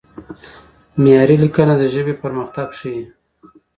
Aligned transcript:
معیاري 1.01 1.35
لیکنه 1.43 1.73
د 1.77 1.83
ژبې 1.93 2.13
پرمختګ 2.23 2.67
ښيي. 2.79 3.01